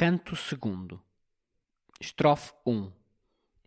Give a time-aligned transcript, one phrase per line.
[0.00, 0.98] Canto II
[2.00, 2.90] Estrofe 1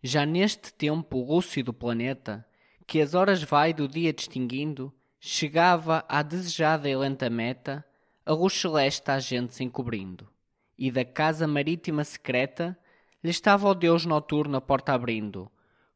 [0.02, 2.44] Já neste tempo lúcido planeta,
[2.88, 7.84] que as horas vai do dia distinguindo, chegava à desejada e lenta meta,
[8.26, 10.28] a luz celeste a gente se encobrindo,
[10.76, 12.76] e da casa marítima secreta
[13.22, 15.48] lhe estava o Deus noturno a porta abrindo,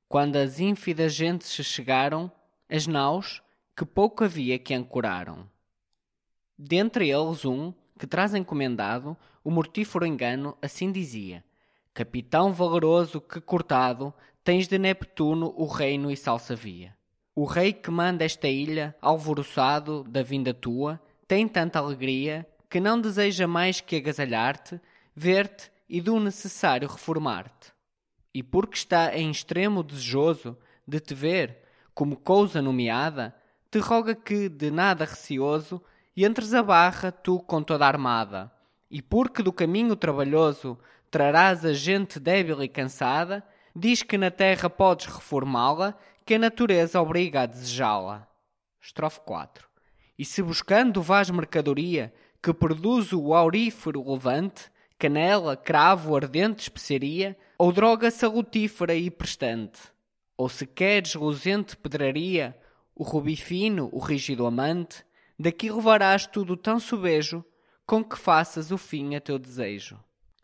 [0.08, 2.30] quando as ínfidas gentes se chegaram,
[2.70, 3.42] as naus,
[3.76, 5.50] que pouco havia que ancoraram.
[6.56, 11.44] Dentre eles um, que traz encomendado o mortífero engano, assim dizia:
[11.92, 16.96] Capitão valoroso que cortado tens de Neptuno o reino e salsavia.
[17.34, 23.00] O rei que manda esta ilha, alvoroçado da vinda tua, tem tanta alegria que não
[23.00, 24.80] deseja mais que agasalhar-te,
[25.14, 27.72] ver-te e do necessário reformar-te.
[28.32, 31.58] E porque está em extremo desejoso de te ver
[31.94, 33.34] como coisa nomeada,
[33.70, 35.82] te roga que, de nada receoso,
[36.24, 38.50] entres a barra tu com toda a armada,
[38.90, 40.78] e porque do caminho trabalhoso
[41.10, 43.44] trarás a gente débil e cansada,
[43.74, 48.28] diz que na terra podes reformá-la, que a natureza obriga a desejá-la.
[48.80, 49.66] Estrofe 4.
[50.18, 57.72] E se buscando vais mercadoria que produz o aurífero levante, canela, cravo, ardente especiaria, ou
[57.72, 59.80] droga salutífera e prestante,
[60.36, 62.56] ou se queres luzente pedraria,
[62.94, 65.04] o rubi fino, o rígido amante,
[65.38, 67.44] daqui levarás tudo tão sobejo
[67.86, 69.98] com que faças o fim a teu desejo.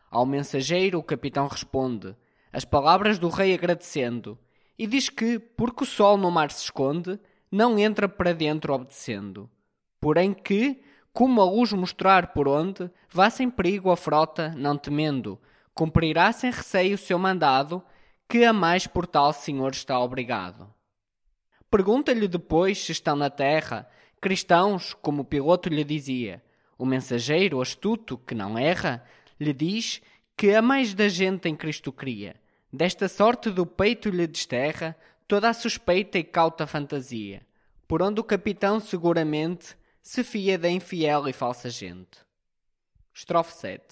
[0.09, 2.15] Ao mensageiro o capitão responde,
[2.51, 4.39] as palavras do rei agradecendo,
[4.77, 7.19] e diz que, porque o sol no mar se esconde,
[7.51, 9.49] não entra para dentro obedecendo.
[9.99, 10.81] Porém que,
[11.13, 15.39] como a luz mostrar por onde, vá sem perigo a frota, não temendo,
[15.73, 17.83] cumprirá sem receio o seu mandado,
[18.27, 20.73] que a mais por tal senhor está obrigado.
[21.69, 23.87] Pergunta-lhe depois se estão na terra
[24.25, 26.43] cristãos, como o piloto lhe dizia,
[26.79, 29.05] o mensageiro astuto, que não erra,
[29.39, 30.01] lhe diz
[30.35, 32.35] que a mais da gente em Cristo cria.
[32.73, 37.45] Desta sorte do peito lhe desterra toda a suspeita e cauta fantasia,
[37.87, 42.17] por onde o capitão seguramente se fia da infiel e falsa gente.
[43.13, 43.83] Estrofe 7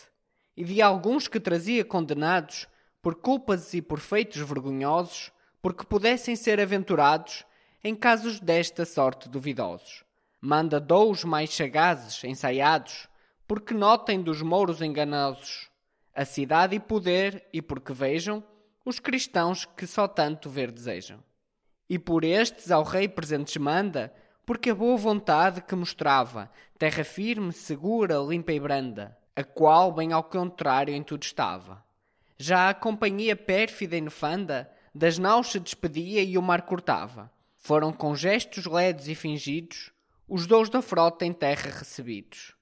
[0.57, 2.67] E de alguns que trazia condenados
[3.03, 5.31] por culpas e por feitos vergonhosos,
[5.61, 7.45] porque pudessem ser aventurados
[7.83, 10.03] em casos desta sorte duvidosos
[10.45, 13.07] manda dous mais sagazes, ensaiados,
[13.47, 15.69] porque notem dos mouros enganosos
[16.13, 18.43] a cidade e poder, e porque vejam
[18.83, 21.23] os cristãos que só tanto ver desejam.
[21.89, 24.13] E por estes ao rei presentes manda,
[24.45, 30.11] porque a boa vontade que mostrava, terra firme, segura, limpa e branda, a qual bem
[30.11, 31.81] ao contrário em tudo estava.
[32.37, 37.31] Já a companhia pérfida e nefanda das naus se despedia e o mar cortava.
[37.55, 39.92] Foram com gestos ledos e fingidos
[40.27, 42.55] os dous da frota em terra recebidos.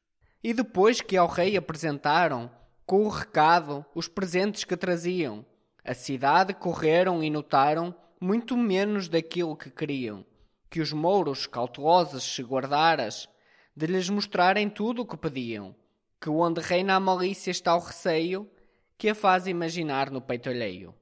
[0.44, 2.52] E depois que ao rei apresentaram,
[2.86, 5.46] com o recado, os presentes que traziam,
[5.84, 10.26] a cidade correram e notaram muito menos daquilo que queriam,
[10.70, 13.30] que os mouros cautelosos se guardaras,
[13.76, 15.76] de lhes mostrarem tudo o que pediam,
[16.20, 18.50] que onde reina a malícia está o receio,
[18.98, 20.94] que a faz imaginar no peito alheio.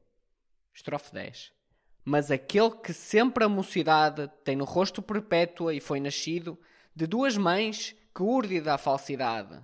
[0.74, 1.59] Estrofe 10
[2.04, 6.58] mas aquele que sempre a mocidade tem no rosto perpétua e foi nascido
[6.96, 9.60] de duas mães que urde da falsidade.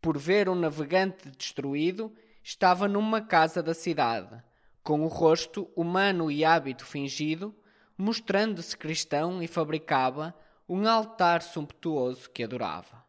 [0.00, 2.12] Por ver um navegante destruído,
[2.42, 4.42] estava numa casa da cidade,
[4.82, 7.54] com o rosto humano e hábito fingido,
[7.96, 10.34] mostrando-se cristão e fabricava
[10.68, 13.04] um altar sumptuoso que adorava.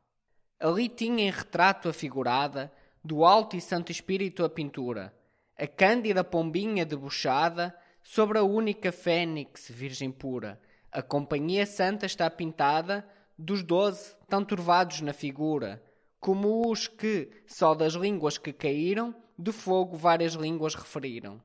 [0.59, 2.71] Ali tinha em retrato afigurada,
[3.03, 5.13] do alto e santo espírito a pintura,
[5.57, 10.59] a cândida pombinha debochada, sobre a única fênix virgem pura.
[10.91, 15.81] A companhia santa está pintada dos doze tão turvados na figura,
[16.19, 21.41] como os que, só das línguas que caíram, de fogo várias línguas referiram.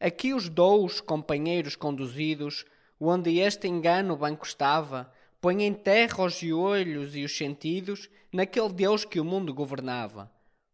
[0.00, 2.64] Aqui os dous companheiros conduzidos,
[2.98, 9.04] onde este engano banco estava, põe em terra os olhos e os sentidos naquele Deus
[9.04, 10.30] que o mundo governava.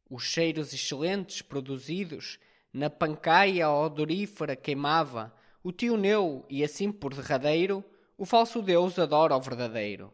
[0.09, 2.39] Os cheiros excelentes produzidos
[2.73, 5.33] na pancaia odorífera queimava
[5.63, 7.85] o tio Neu e assim por derradeiro
[8.17, 10.13] o falso Deus adora o verdadeiro.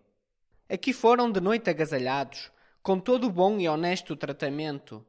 [0.68, 2.50] Aqui foram de noite agasalhados,
[2.82, 5.04] com todo o bom e honesto tratamento.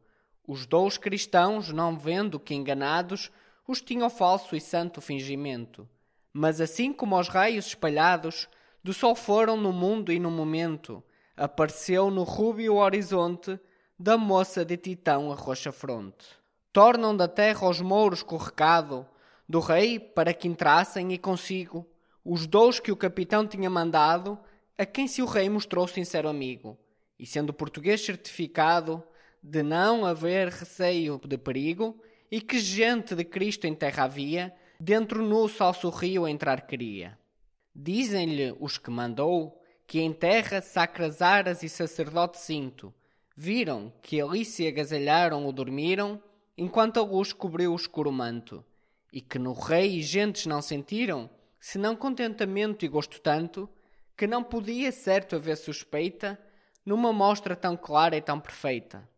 [0.48, 3.31] Os dous cristãos, não vendo que enganados,
[3.68, 5.88] os tinham falso e santo fingimento.
[6.31, 8.48] Mas assim como os raios espalhados
[8.84, 11.04] do sol foram no mundo e no momento,
[11.36, 13.60] apareceu no rúbio horizonte
[13.98, 16.39] da moça de Titão a roxa fronte
[16.71, 19.06] tornam da terra os mouros com o recado
[19.48, 21.88] do rei para que entrassem e consigo
[22.24, 24.38] os dous que o capitão tinha mandado,
[24.77, 26.77] a quem se o rei mostrou sincero amigo,
[27.18, 29.04] e sendo português certificado
[29.42, 32.00] de não haver receio de perigo,
[32.30, 37.18] e que gente de Cristo em terra havia, dentro no salso rio entrar queria.
[37.75, 42.94] Dizem-lhe os que mandou, que em terra sacras aras e sacerdote cinto,
[43.36, 46.21] viram que ali se agasalharam ou dormiram,
[46.62, 48.66] enquanto a luz cobriu o escuro manto,
[49.14, 53.70] e que no rei e gentes não sentiram, senão contentamento e gosto tanto,
[54.18, 56.38] que não podia certo haver suspeita
[56.86, 59.10] numa mostra tão clara e tão perfeita.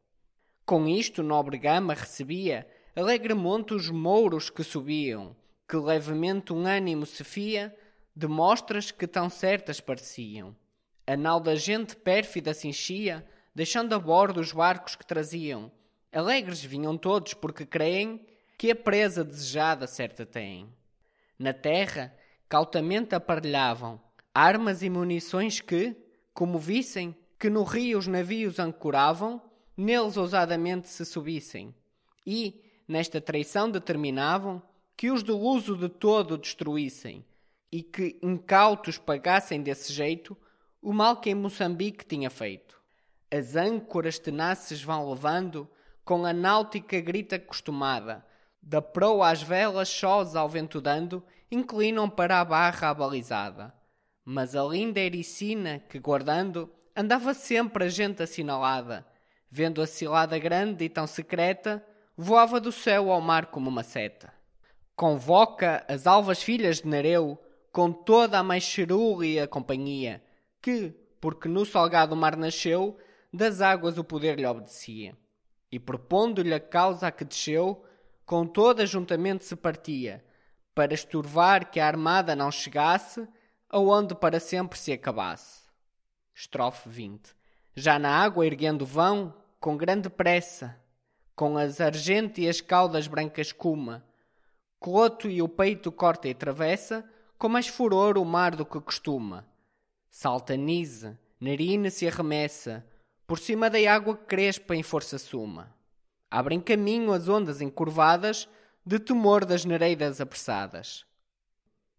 [0.63, 5.35] Com isto, nobre gama recebia alegremente os mouros que subiam,
[5.67, 7.75] que levemente um ânimo se fia
[8.15, 10.55] de mostras que tão certas pareciam.
[11.07, 15.71] A nau da gente pérfida se enchia, deixando a bordo os barcos que traziam.
[16.11, 18.25] Alegres vinham todos, porque creem
[18.57, 20.69] que a presa desejada certa têm.
[21.39, 22.13] Na terra,
[22.47, 23.99] cautamente aparelhavam
[24.33, 25.95] armas e munições que,
[26.33, 29.41] como vissem que no rio os navios ancoravam,
[29.75, 31.73] neles ousadamente se subissem.
[32.25, 34.61] E, nesta traição determinavam
[34.95, 37.25] que os do uso de todo destruíssem
[37.71, 40.37] e que incautos pagassem desse jeito
[40.81, 42.79] o mal que em Moçambique tinha feito.
[43.31, 45.67] As âncoras tenaces vão levando
[46.11, 48.25] com a náutica grita acostumada,
[48.61, 53.73] da proa às velas sós ao vento dando, inclinam para a barra abalizada.
[54.25, 59.07] Mas a linda ericina que guardando andava sempre a gente assinalada,
[59.49, 61.81] vendo a cilada grande e tão secreta,
[62.17, 64.33] voava do céu ao mar como uma seta.
[64.93, 67.41] Convoca as alvas filhas de Nereu
[67.71, 70.21] com toda a mais cerúlea companhia,
[70.61, 72.97] que, porque no salgado mar nasceu,
[73.31, 75.15] das águas o poder lhe obedecia.
[75.71, 77.85] E propondo-lhe a causa a que desceu,
[78.25, 80.23] com toda juntamente se partia,
[80.75, 83.27] para esturvar que a armada não chegasse,
[83.69, 85.61] aonde para sempre se acabasse.
[86.35, 87.35] Estrofe 20.
[87.75, 90.77] Já na água erguendo vão, com grande pressa,
[91.35, 94.03] com as argênteas caudas brancas escuma.
[94.79, 97.07] Cloto e o peito corta e travessa,
[97.37, 99.47] com mais furor o mar do que costuma.
[100.09, 102.85] Saltanize, narina se arremessa,
[103.31, 105.73] por cima da água crespa em força suma.
[106.29, 108.45] Abrem caminho as ondas encurvadas,
[108.85, 111.05] de temor das nereidas apressadas.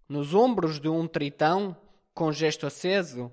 [0.06, 1.74] Nos ombros de um tritão,
[2.12, 3.32] com gesto aceso,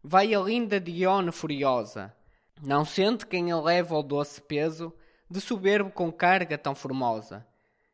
[0.00, 2.14] vai a linda Dione furiosa.
[2.62, 4.92] Não sente quem a leva o doce peso
[5.28, 7.44] de soberbo com carga tão formosa.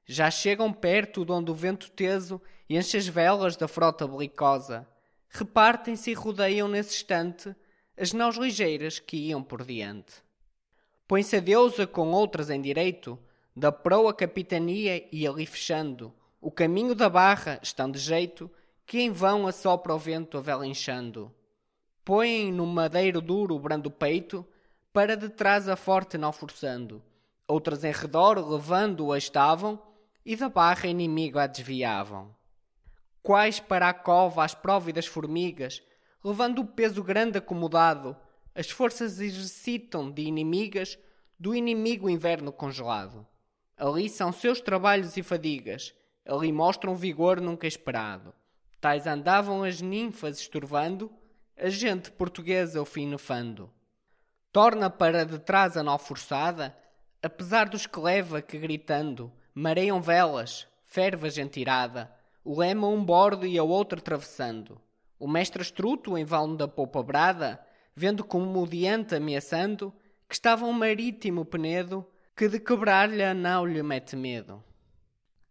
[0.05, 4.87] Já chegam perto de onde o vento teso enche as velas da frota belicosa.
[5.31, 7.57] Repartem-se e rodeiam nesse instante
[7.97, 10.15] as naus ligeiras que iam por diante.
[11.09, 13.19] Põe-se a deusa com outras em direito,
[13.55, 18.51] da proa capitania e ali fechando, o caminho da barra estão de jeito
[18.85, 21.35] que em vão assopra o vento a vela inchando.
[22.05, 24.47] Põem no madeiro duro o brando peito,
[24.93, 27.03] para de trás a forte não forçando
[27.47, 29.81] outras em redor levando-a estavam,
[30.25, 32.35] e da barra inimigo a desviavam.
[33.23, 35.83] Quais para a cova as próvidas formigas,
[36.25, 38.17] levando o peso grande acomodado,
[38.55, 40.99] as forças exercitam de inimigas
[41.39, 43.27] do inimigo inverno congelado.
[43.77, 45.95] Ali são seus trabalhos e fadigas,
[46.27, 48.35] ali mostram vigor nunca esperado.
[48.81, 51.11] Tais andavam as ninfas estorvando,
[51.57, 53.71] a gente portuguesa o fim nefando.
[54.53, 56.77] Torna para detrás a nau forçada,
[57.23, 62.15] apesar dos que leva que gritando mareiam velas, ferva gente irada,
[62.45, 64.81] o lema um bordo e a outro atravessando.
[65.19, 67.61] O mestre astruto em vão da popa brada,
[67.95, 69.93] vendo como o diante ameaçando,
[70.29, 72.07] que estava um marítimo penedo,
[72.37, 74.63] que de quebrar-lhe nau lhe mete medo.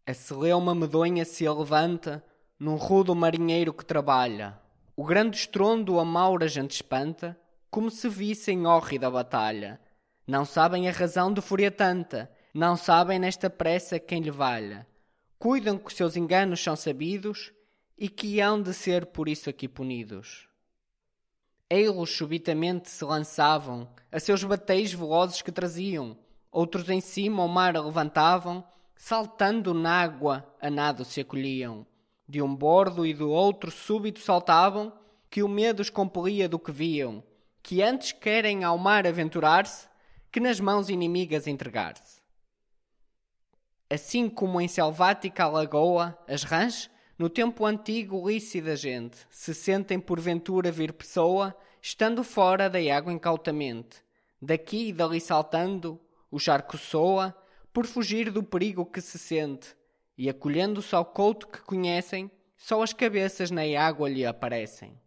[0.05, 2.23] A celeuma medonha se levanta,
[2.59, 4.59] num rudo marinheiro que trabalha.
[4.95, 7.37] O grande estrondo a maura gente espanta,
[7.71, 9.79] como se visse em hórrida batalha
[10.27, 14.87] não sabem a razão de fúria tanta, não sabem nesta pressa quem lhe valha.
[15.37, 17.53] Cuidam que seus enganos são sabidos
[17.97, 20.47] e que hão de ser por isso aqui punidos.
[21.69, 26.17] Eilos subitamente se lançavam a seus bateis velozes que traziam,
[26.51, 28.63] outros em cima ao mar levantavam,
[28.95, 31.85] saltando na água a nado se acolhiam.
[32.27, 34.93] De um bordo e do outro súbito saltavam,
[35.29, 37.23] que o medo os compelia do que viam,
[37.61, 39.87] que antes querem ao mar aventurar-se,
[40.31, 42.21] que nas mãos inimigas entregar-se.
[43.89, 50.71] Assim como em selvática lagoa, as rãs, no tempo antigo lícida gente, se sentem porventura
[50.71, 54.03] vir pessoa, estando fora da água incautamente,
[54.41, 57.33] daqui e dali saltando, o charco soa,
[57.71, 59.75] por fugir do perigo que se sente,
[60.17, 64.99] e acolhendo-se ao couto que conhecem, só as cabeças na água lhe aparecem.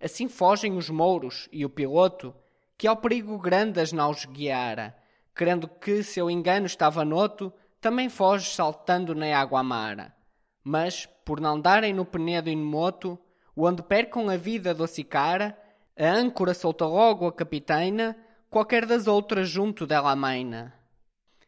[0.00, 2.34] Assim fogem os mouros e o piloto,
[2.76, 4.96] que ao perigo grande as naus guiara,
[5.34, 10.17] crendo que seu engano estava noto, também foge saltando na água amara.
[10.68, 13.18] Mas, por não darem no penedo imoto,
[13.56, 15.58] onde percam a vida doce cara,
[15.98, 18.14] a âncora solta logo a capitaina,
[18.50, 20.74] qualquer das outras junto dela amaina.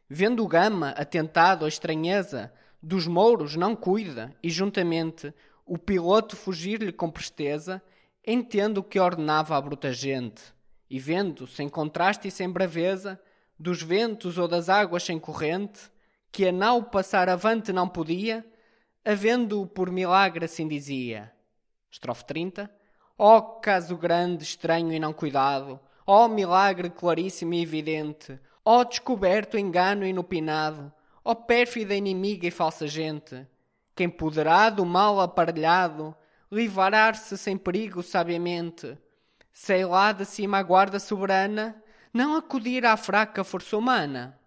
[0.08, 2.50] Vendo gama, atentado à estranheza,
[2.82, 5.34] dos mouros não cuida, e juntamente
[5.66, 7.82] o piloto fugir-lhe com presteza,
[8.26, 10.40] entendo que ordenava a bruta gente,
[10.88, 13.20] e vendo, sem contraste e sem braveza,
[13.58, 15.78] dos ventos ou das águas sem corrente,
[16.32, 18.42] que a nau passar avante não podia,
[19.04, 21.32] havendo-o por milagre assim dizia.
[21.90, 22.70] Estrofe 30.
[23.18, 28.80] Ó oh, caso grande, estranho e não cuidado, ó oh, milagre claríssimo e evidente, ó
[28.80, 30.90] oh, descoberto engano inopinado,
[31.22, 33.46] ó pérfida inimiga e falsa gente,
[33.94, 36.16] quem poderá do mal aparelhado
[36.50, 38.96] livrar-se sem perigo sabiamente,
[39.52, 41.76] sei lá de cima a guarda soberana,
[42.14, 44.39] não acudir à fraca força humana.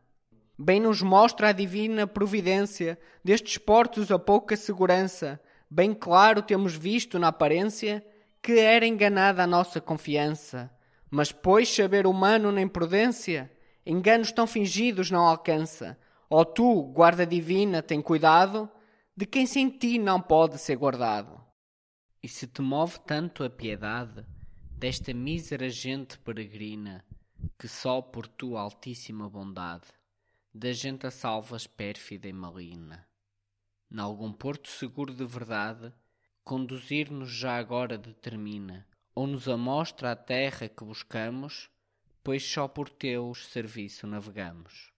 [0.57, 5.41] Bem nos mostra a divina providência destes portos a pouca segurança.
[5.69, 8.05] Bem claro temos visto na aparência
[8.41, 10.71] que era enganada a nossa confiança.
[11.09, 13.51] Mas pois saber humano na imprudência,
[13.83, 15.97] enganos tão fingidos não alcança.
[16.29, 18.69] Ó tu, guarda divina, tem cuidado
[19.17, 21.41] de quem sem ti não pode ser guardado.
[22.21, 24.23] E se te move tanto a piedade
[24.71, 27.03] desta mísera gente peregrina,
[27.57, 29.87] que só por tua altíssima bondade
[30.53, 33.07] da gente a salvas pérfida e maligna.
[33.89, 35.93] Nalgum porto seguro de verdade,
[36.43, 41.69] conduzir-nos já agora determina, ou nos amostra a terra que buscamos,
[42.23, 44.91] pois só por teus serviço navegamos.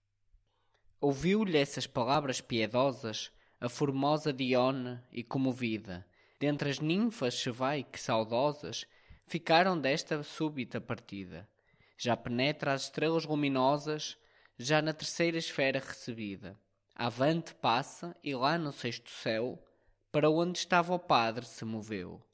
[1.00, 6.06] Ouviu-lhe essas palavras piedosas a formosa Dione e comovida,
[6.40, 8.86] dentre as ninfas se vai que saudosas
[9.26, 11.48] ficaram desta súbita partida
[11.98, 14.18] já penetra as estrelas luminosas,
[14.58, 16.58] já na terceira esfera recebida.
[16.96, 19.62] Avante passa e lá no sexto céu,
[20.12, 22.26] para onde estava o Padre, se moveu.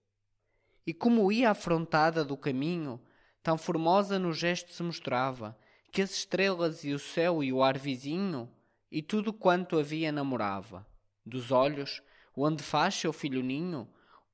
[0.86, 3.02] E como ia afrontada do caminho,
[3.42, 5.58] tão formosa no gesto se mostrava,
[5.92, 8.50] que as estrelas e o céu e o ar vizinho,
[8.92, 10.86] e tudo quanto havia namorava.
[11.26, 12.02] Dos olhos,
[12.36, 13.88] onde faz seu filho ninho,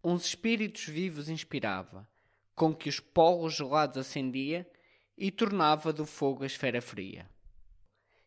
[0.03, 2.07] uns espíritos vivos inspirava,
[2.53, 4.69] com que os polos gelados acendia,
[5.17, 7.27] e tornava do fogo a esfera fria.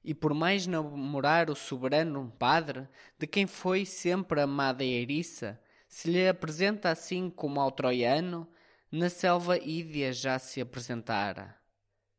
[0.02, 2.88] E por mais namorar o soberano padre,
[3.18, 8.48] de quem foi sempre amada e eriça, se lhe apresenta assim como ao troiano,
[8.90, 11.56] na selva ídia já se apresentara.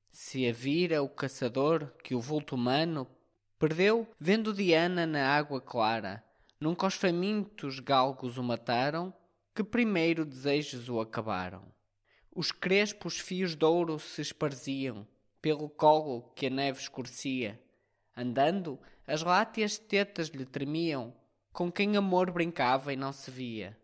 [0.09, 3.07] Se a vira o caçador que o vulto humano
[3.57, 6.23] perdeu, vendo Diana na água clara,
[6.59, 9.13] nunca os famintos galgos o mataram,
[9.55, 11.63] que primeiro desejos o acabaram.
[12.33, 15.07] Os crespos fios de ouro se esparziam
[15.41, 17.61] pelo colo que a neve escurecia.
[18.15, 21.13] Andando, as láteas tetas lhe tremiam,
[21.51, 23.77] com quem amor brincava e não se via.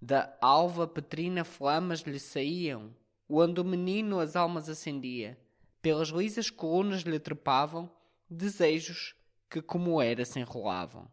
[0.00, 2.94] Da alva petrina flamas lhe saíam,
[3.28, 5.38] onde o menino as almas acendia.
[5.80, 7.90] Pelas lisas colunas lhe trepavam
[8.28, 9.14] desejos
[9.48, 11.08] que como era se enrolavam.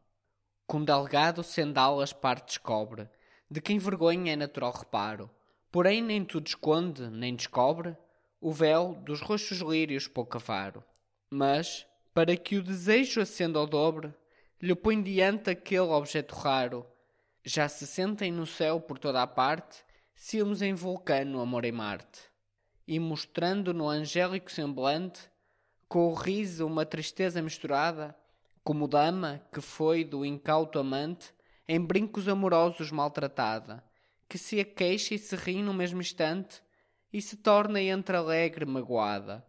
[0.66, 3.08] Com delgado sendal as partes cobre,
[3.50, 5.30] de quem vergonha é natural reparo,
[5.74, 7.98] Porém nem tudo esconde, nem descobre,
[8.40, 10.84] o véu dos roxos lírios pouco faro.
[11.32, 14.14] Mas, para que o desejo acenda ao dobre,
[14.62, 16.86] lhe põe diante aquele objeto raro.
[17.44, 19.84] Já se sentem no céu por toda a parte,
[20.16, 22.22] ciúmes em vulcano, amor em Marte.
[22.88, 25.22] E mostrando no angélico semblante,
[25.88, 28.16] com o riso uma tristeza misturada,
[28.64, 31.34] como dama que foi do incauto amante,
[31.68, 33.84] em brincos amorosos maltratada
[34.34, 36.64] que se aqueixa e se ri no mesmo instante
[37.14, 39.46] e se torna entre alegre magoada.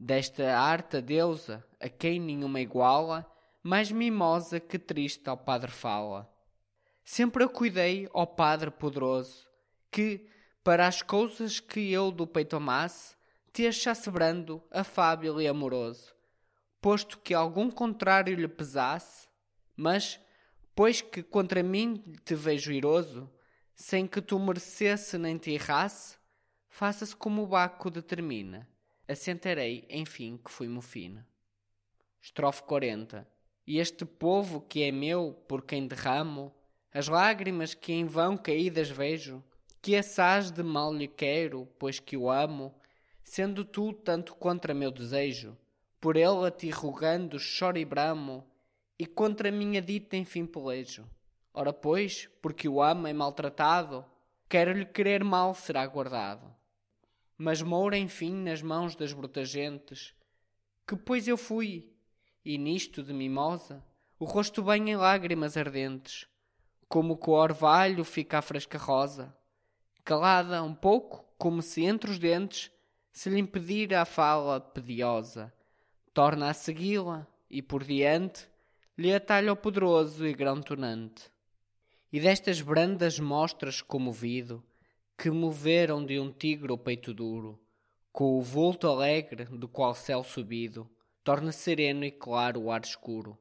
[0.00, 3.28] Desta arte a deusa, a quem nenhuma iguala,
[3.62, 6.32] mais mimosa que triste ao Padre fala.
[7.04, 9.48] Sempre eu cuidei, ó Padre poderoso,
[9.90, 10.28] que,
[10.62, 13.16] para as coisas que eu do peito amasse,
[13.52, 16.14] te achasse brando, afável e amoroso,
[16.80, 19.28] posto que algum contrário lhe pesasse,
[19.74, 20.20] mas,
[20.76, 23.28] pois que contra mim te vejo iroso,
[23.74, 26.18] sem que tu merecesse nem te errasse,
[26.68, 28.68] faça-se como o Baco determina.
[29.10, 31.26] Assentarei, enfim, que fui mofina.
[32.20, 33.26] Estrofe 40.
[33.66, 36.54] E este povo que é meu, por quem derramo,
[36.92, 39.42] as lágrimas que em vão caídas vejo,
[39.80, 42.74] que assaz de mal lhe quero, pois que o amo,
[43.24, 45.56] sendo tu tanto contra meu desejo,
[45.98, 48.46] por ele a ti rogando choro e bramo,
[48.98, 51.08] e contra minha dita enfim pelejo.
[51.54, 54.04] Ora, pois, porque o ama é maltratado,
[54.50, 56.57] quero-lhe querer mal será guardado.
[57.38, 60.12] Mas moura, enfim, nas mãos das brutas gentes,
[60.84, 61.88] que pois eu fui,
[62.44, 63.84] e nisto de mimosa,
[64.18, 66.26] o rosto bem em lágrimas ardentes,
[66.88, 69.32] como que o orvalho fica a fresca rosa,
[70.04, 72.72] calada um pouco, como se entre os dentes
[73.12, 75.52] se lhe impedir a fala pediosa,
[76.12, 78.48] torna a segui-la e por diante
[78.96, 81.30] lhe atalha o poderoso e grão tonante.
[82.12, 84.64] E destas brandas mostras comovido,
[85.20, 87.58] que moveram de um tigre o peito duro,
[88.12, 90.88] com o vulto alegre do qual céu subido,
[91.24, 93.36] torna sereno e claro o ar escuro.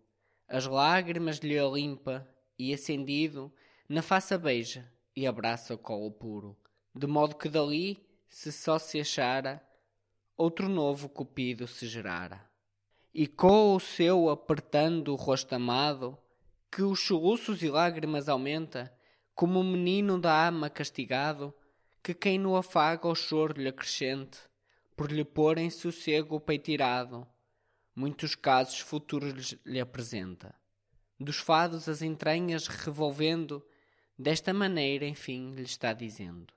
[0.48, 3.54] As lágrimas lhe limpa e acendido,
[3.88, 6.58] na face beija e abraça o colo puro,
[6.96, 9.64] de modo que dali, se só se achara,
[10.36, 12.44] outro novo cupido se gerara.
[13.14, 16.18] E com o seu apertando o rosto amado,
[16.72, 18.92] que os soluços e lágrimas aumenta,
[19.36, 21.54] como o menino da ama castigado,
[22.08, 24.40] que quem no afaga o choro lhe acrescente,
[24.96, 27.28] por lhe pôr em sossego o peito irado,
[27.94, 30.56] muitos casos futuros lhe apresenta.
[31.20, 33.62] Dos fados as entranhas revolvendo,
[34.18, 36.54] desta maneira, enfim, lhe está dizendo: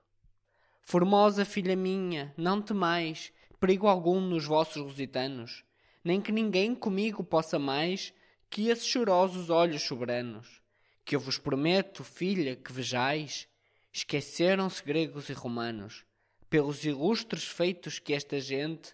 [0.79, 5.65] Formosa filha minha, não temais perigo algum nos vossos lusitanos,
[6.01, 8.13] nem que ninguém comigo possa mais
[8.49, 10.61] que esses chorosos olhos soberanos,
[11.03, 13.50] que eu vos prometo, filha, que vejais,
[13.91, 16.05] esqueceram-se gregos e romanos,
[16.49, 18.93] pelos ilustres feitos que esta gente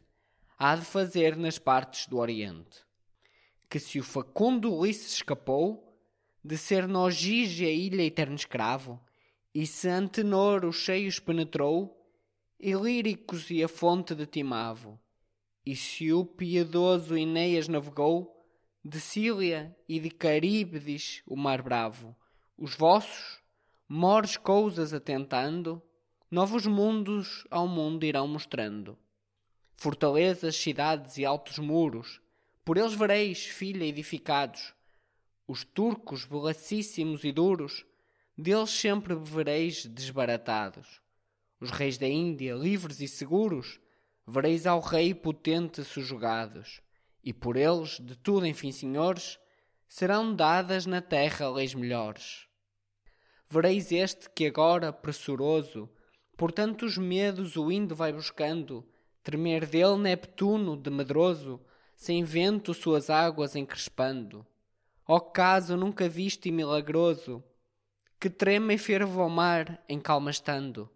[0.58, 2.86] há de fazer nas partes do Oriente.
[3.70, 5.88] Que se o facundo Ulisses escapou
[6.44, 9.00] de ser Nogige a ilha eterno escravo,
[9.54, 11.94] e se Antenor os cheios penetrou,
[12.60, 15.00] Ilíricos e a fonte de Timavo,
[15.66, 18.34] e se o piedoso Ineias navegou,
[18.84, 22.16] de Cília e de Caríbedes o mar bravo,
[22.58, 23.42] os vossos,
[23.88, 25.82] mores coisas atentando,
[26.30, 28.98] novos mundos ao mundo irão mostrando
[29.78, 32.20] fortalezas, cidades e altos muros.
[32.66, 34.74] Por eles vereis, filha, edificados.
[35.48, 37.86] Os turcos, velacíssimos e duros,
[38.38, 41.00] deles sempre vereis desbaratados.
[41.62, 43.80] Os reis da Índia, livres e seguros,
[44.28, 46.82] vereis ao rei potente subjugados.
[47.24, 49.40] E por eles, de tudo enfim, senhores,
[49.88, 52.47] serão dadas na terra leis melhores.
[53.50, 55.90] Vereis este que agora, pressuroso,
[56.36, 58.86] por tantos medos o indo vai buscando,
[59.24, 61.62] tremer dele Neptuno de medroso,
[61.96, 64.46] sem vento suas águas encrespando.
[65.08, 67.42] Ó caso nunca visto e milagroso,
[68.20, 70.90] que trema e ferva o mar em calma estando.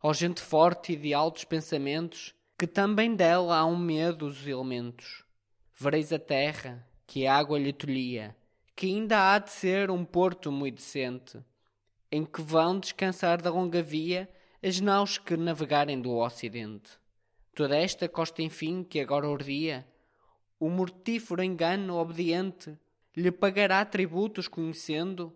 [0.00, 5.24] Ó gente forte e de altos pensamentos, que também dela há um medo os elementos.
[5.74, 8.36] Vereis a terra, que a água lhe tolhia,
[8.76, 11.38] que ainda há de ser um porto muito decente,
[12.10, 14.28] em que vão descansar da longa via
[14.62, 16.90] as naus que navegarem do ocidente.
[17.54, 19.86] Toda esta costa enfim que agora ordia,
[20.58, 22.78] o mortífero engano obediente
[23.16, 25.34] lhe pagará tributos conhecendo,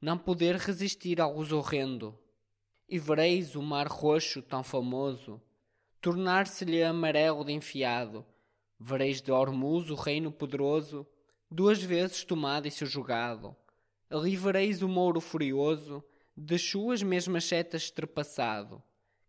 [0.00, 2.18] não poder resistir ao uso horrendo.
[2.88, 5.40] E vereis o mar roxo tão famoso
[6.02, 8.26] tornar-se-lhe amarelo de enfiado.
[8.78, 11.06] Vereis de Ormuz o reino poderoso
[11.48, 13.56] duas vezes tomado e subjugado.
[14.12, 16.04] Ali vereis o mouro furioso
[16.36, 18.82] de suas mesmas setas estrepassado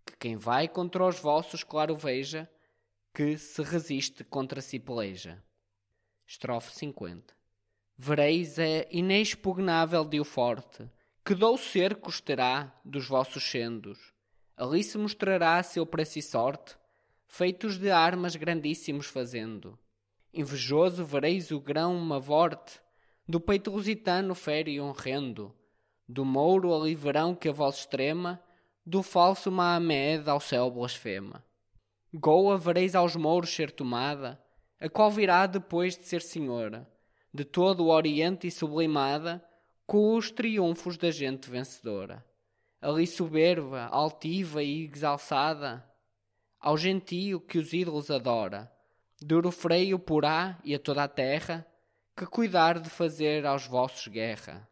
[0.06, 2.52] que quem vai contra os vossos, claro veja,
[3.14, 5.42] que se resiste contra si peleja.
[6.28, 7.34] Estrofe 50
[7.96, 10.86] Vereis é inexpugnável de o forte,
[11.24, 13.98] que dou cercos terá dos vossos sendos.
[14.58, 16.76] Ali se mostrará seu preço e sorte,
[17.26, 19.80] feitos de armas grandíssimos fazendo.
[20.34, 22.82] Invejoso vereis o grão mavorte,
[23.28, 25.56] do peito lusitano féreo honrendo,
[26.08, 28.44] do mouro verão que a voz extrema,
[28.86, 31.44] do falso Mahomed ao céu blasfema.
[32.14, 34.42] Goa vereis aos mouros ser tomada,
[34.80, 36.88] a qual virá depois de ser senhora,
[37.34, 39.44] de todo o Oriente e sublimada,
[39.88, 42.24] com os triunfos da gente vencedora.
[42.82, 45.84] Ali soberba, altiva e exalçada,
[46.60, 48.72] ao gentio que os ídolos adora,
[49.22, 51.66] duro freio porá e a toda a terra,
[52.16, 54.68] que cuidar de fazer aos vossos guerra.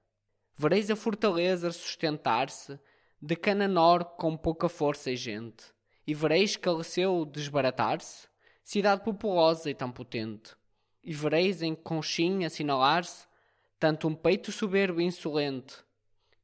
[0.56, 2.80] Vereis a fortaleza sustentar-se,
[3.20, 5.66] de Cananor com pouca força e gente,
[6.06, 8.28] e vereis que aleceu desbaratar-se,
[8.64, 10.56] cidade populosa e tão potente,
[11.04, 13.28] e vereis em conchinha assinalar-se
[13.80, 15.76] tanto um peito soberbo e insolente,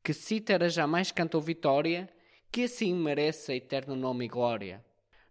[0.03, 2.10] que cítara jamais cantou vitória,
[2.51, 4.83] que assim mereça eterno nome e glória.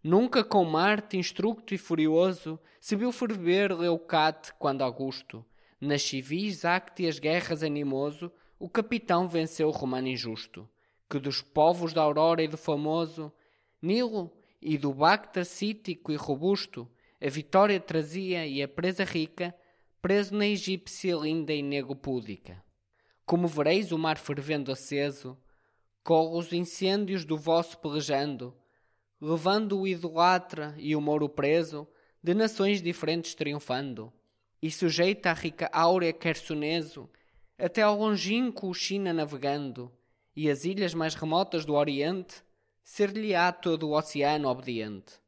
[0.02, 5.44] Nunca com Marte instructo e furioso se viu ferver Leucate quando Augusto,
[5.86, 10.68] nas civis actias guerras animoso, o capitão venceu o romano injusto
[11.08, 13.32] que dos povos da Aurora e do famoso
[13.80, 16.88] Nilo e do Bacta cítico e robusto,
[17.22, 19.54] a vitória trazia e a presa rica,
[20.02, 22.62] preso na egípcia linda e nego púdica.
[23.24, 25.38] Como vereis o mar fervendo aceso,
[26.02, 28.56] corre os incêndios do vosso pelejando,
[29.20, 31.86] levando o idolatra e o mouro preso,
[32.22, 34.12] de nações diferentes triunfando,
[34.66, 37.08] e sujeita a rica áurea Quersoneso,
[37.56, 39.92] até ao longínquo China navegando,
[40.34, 42.42] e as ilhas mais remotas do Oriente,
[42.82, 45.20] ser-lhe-á todo o oceano obediente.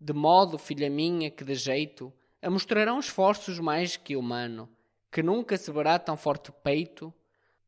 [0.00, 4.68] De modo, filha minha, que de jeito a mostrarão esforços mais que humano,
[5.12, 7.14] que nunca se verá tão forte peito,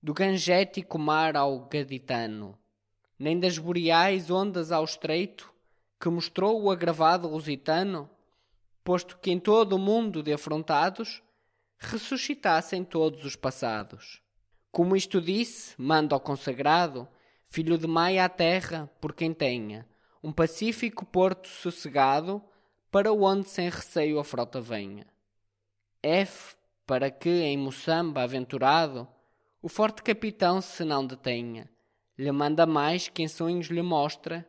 [0.02, 2.58] do gangético mar ao gaditano,
[3.16, 5.54] nem das boreais ondas ao estreito,
[6.00, 8.10] que mostrou o agravado lusitano,
[8.84, 11.22] posto que em todo o mundo de afrontados
[11.78, 14.22] ressuscitassem todos os passados.
[14.70, 17.08] Como isto disse, manda ao consagrado,
[17.48, 19.88] filho de Maia à terra, por quem tenha,
[20.22, 22.42] um pacífico porto sossegado,
[22.90, 25.06] para onde sem receio a frota venha.
[26.02, 26.54] F,
[26.86, 29.08] para que, em Moçamba aventurado,
[29.62, 31.70] o forte capitão se não detenha,
[32.18, 34.46] lhe manda mais que em sonhos lhe mostra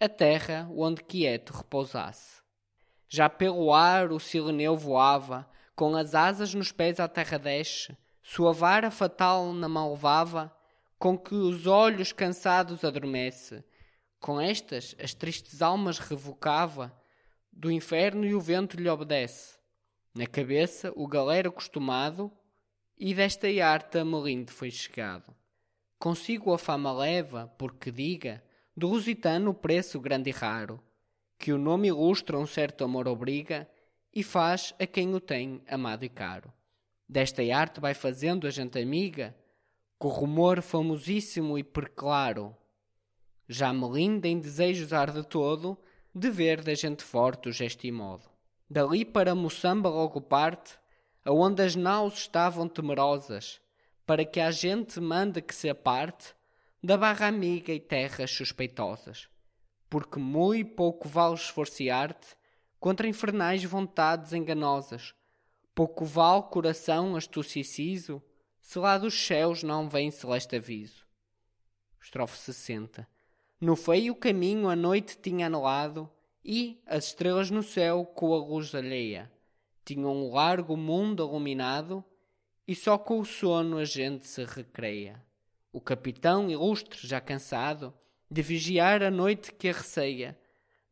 [0.00, 2.37] a terra onde quieto repousasse.
[3.08, 8.52] Já pelo ar o sileneu voava, com as asas nos pés à terra desce, sua
[8.52, 10.54] vara fatal na mão levava,
[10.98, 13.64] com que os olhos cansados adormece.
[14.20, 16.92] Com estas as tristes almas revocava,
[17.52, 19.58] do inferno e o vento lhe obedece.
[20.14, 22.30] Na cabeça o galera acostumado,
[22.98, 25.34] e desta arte Melindo foi chegado.
[25.98, 28.42] Consigo a fama leva, porque diga,
[28.76, 30.82] do lusitano preço grande e raro,
[31.38, 33.68] que o nome ilustra um certo amor obriga,
[34.12, 36.52] e faz a quem o tem amado e caro.
[37.08, 39.34] Desta arte vai fazendo a gente amiga,
[39.98, 42.56] com rumor famosíssimo e perclaro.
[43.48, 45.78] Já Melinda em desejos arde todo,
[46.14, 48.24] de ver da gente forte o gesto e modo.
[48.68, 50.78] Dali para Moçamba logo parte,
[51.24, 53.60] aonde as naus estavam temerosas,
[54.04, 56.34] para que a gente mande que se aparte
[56.82, 59.28] da barra amiga e terras suspeitosas.
[59.88, 62.36] Porque muito pouco vale esforciar-te
[62.78, 65.14] contra infernais vontades enganosas.
[65.74, 68.22] Pouco vale coração astúcio siso,
[68.60, 71.06] se lá dos céus não vem celeste aviso.
[72.00, 73.08] Estrofe 60.
[73.60, 76.10] No feio caminho a noite tinha anulado,
[76.44, 79.30] e as estrelas no céu com a luz alheia
[79.84, 82.04] tinham um largo mundo iluminado,
[82.66, 85.24] e só com o sono a gente se recreia.
[85.72, 87.94] O capitão ilustre, já cansado,
[88.30, 90.38] de vigiar a noite que a receia,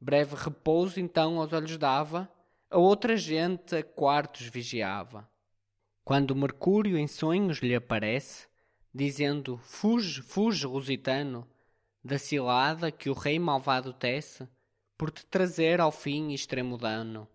[0.01, 2.31] breve repouso então aos olhos dava,
[2.71, 5.29] a outra gente a quartos vigiava.
[6.05, 8.47] Quando Mercúrio em sonhos lhe aparece,
[8.95, 11.47] dizendo: Fuge, fuge, lusitano,
[12.03, 14.49] da cilada que o rei malvado tece,
[14.97, 17.29] por te trazer ao fim extremo dano.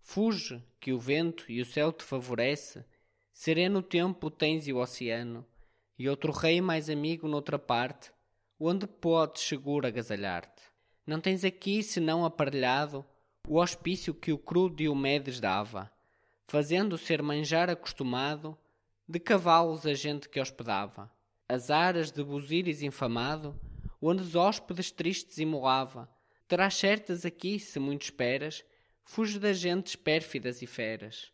[0.00, 2.84] Fuge, que o vento e o céu te favorece,
[3.32, 5.46] sereno tempo tens e o oceano,
[5.98, 8.10] e outro rei mais amigo noutra parte,
[8.58, 10.62] onde podes seguro agasalhar-te.
[11.06, 13.04] Não tens aqui, senão aparelhado,
[13.46, 15.90] o hospício que o cru Diomedes dava,
[16.46, 18.56] fazendo ser manjar acostumado
[19.08, 21.10] de cavalos a gente que hospedava,
[21.48, 23.58] as aras de Busíris infamado,
[24.02, 26.08] onde os hóspedes tristes imolava.
[26.48, 28.64] Terás certas aqui, se muito esperas,
[29.04, 31.30] fuge das gentes pérfidas e feras.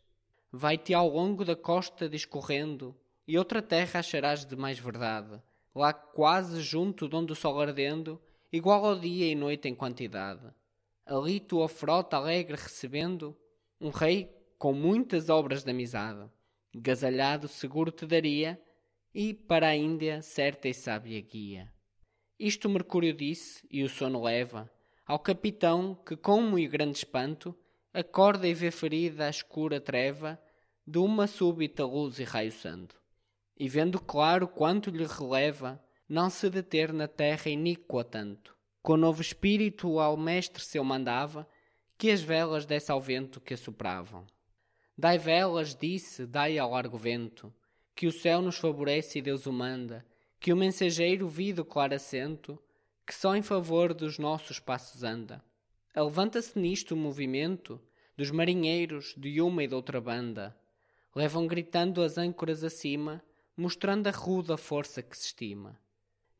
[0.51, 2.95] Vai-te ao longo da costa discorrendo,
[3.27, 5.41] e outra terra acharás de mais verdade,
[5.75, 8.21] lá quase junto de onde o sol ardendo,
[8.53, 10.53] igual ao dia e noite em quantidade.
[11.05, 13.37] Ali tua frota alegre recebendo,
[13.81, 16.31] um rei com muitas obras de amizade.
[16.75, 18.61] Gasalhado seguro te daria,
[19.15, 21.73] e para a Índia certa e sábia guia.
[22.39, 24.71] Isto Mercúrio disse, e o sono leva,
[25.05, 27.55] ao capitão que, com muito grande espanto,
[27.93, 30.41] acorda e vê ferida a escura treva
[30.87, 33.02] de uma súbita luz e raio santo.
[33.59, 38.57] E vendo claro quanto lhe releva, não se deter na terra iníqua tanto.
[38.83, 41.49] Com novo espírito ao mestre seu mandava,
[41.97, 44.27] que as velas desse ao vento que assopravam.
[44.99, 47.53] Dai velas, disse, dai ao largo vento,
[47.95, 50.05] que o céu nos favorece e Deus o manda,
[50.41, 52.59] que o mensageiro vi do claro assento,
[53.07, 55.43] que só em favor dos nossos passos anda.
[55.95, 57.81] Levanta-se nisto o movimento
[58.17, 60.57] dos marinheiros de uma e de outra banda.
[61.15, 63.23] Levam gritando as âncoras acima,
[63.57, 65.79] mostrando a ruda força que se estima.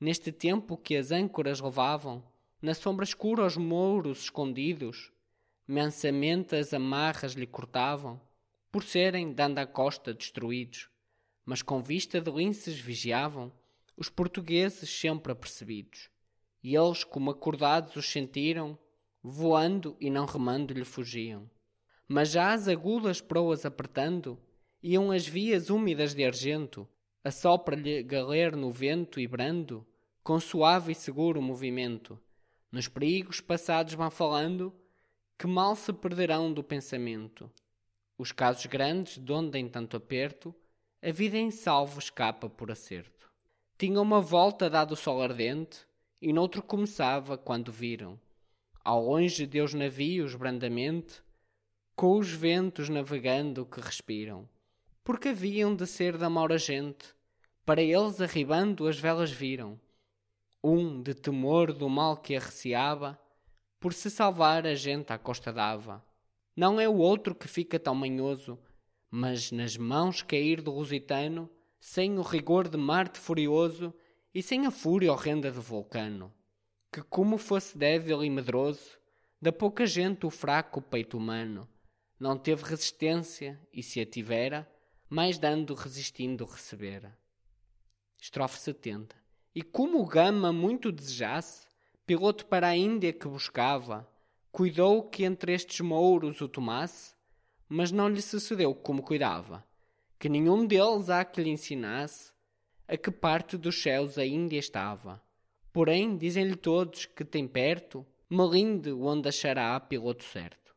[0.01, 2.25] Neste tempo que as âncoras levavam,
[2.61, 5.13] na sombra escura os mouros escondidos,
[5.67, 8.21] mansamente as amarras lhe cortavam,
[8.71, 10.89] por serem, dando à costa, destruídos.
[11.45, 13.53] Mas com vista de linces vigiavam
[13.97, 16.09] os portugueses sempre apercebidos.
[16.63, 18.79] E eles, como acordados, os sentiram,
[19.23, 21.51] voando e não remando lhe fugiam.
[22.09, 24.39] mas já as agudas proas apertando,
[24.83, 26.87] iam as vias úmidas de argento,
[27.25, 29.87] assopra-lhe galer no vento e brando,
[30.23, 32.19] com suave e seguro movimento.
[32.71, 34.75] Nos perigos passados vão falando,
[35.39, 37.51] que mal se perderão do pensamento.
[38.17, 40.55] Os casos grandes, donde em tanto aperto,
[41.03, 43.31] a vida em salvo escapa por acerto.
[43.77, 45.87] Tinha uma volta dado o sol ardente,
[46.21, 48.21] e noutro começava quando viram,
[48.85, 51.21] ao longe de os navios brandamente,
[51.97, 54.49] com os ventos navegando que respiram,
[55.05, 57.15] porque haviam de ser da maura gente,
[57.65, 59.81] para eles arribando as velas viram,
[60.63, 63.19] um de temor do mal que arreciava,
[63.81, 66.05] por se salvar a gente à costa dava.
[66.55, 68.59] Não é o outro que fica tão manhoso,
[69.11, 73.93] mas nas mãos cair do lusitano, sem o rigor de Marte furioso
[74.33, 76.33] e sem a fúria horrenda do vulcano,
[76.93, 78.99] que como fosse débil e medroso,
[79.41, 81.69] da pouca gente o fraco peito humano,
[82.21, 84.72] não teve resistência e se a tivera,
[85.13, 87.15] mais dando resistindo recebera.
[88.19, 89.15] Estrofe 70
[89.55, 91.67] E como o Gama muito desejasse,
[92.07, 94.09] piloto para a Índia que buscava,
[94.51, 97.15] cuidou que entre estes mouros o tomasse,
[97.69, 99.63] mas não lhe sucedeu como cuidava,
[100.19, 102.33] que nenhum deles há que lhe ensinasse
[102.89, 105.23] a que parte dos céus a Índia estava.
[105.75, 110.75] Porém, dizem-lhe todos que tem perto Melinde onde achará piloto certo.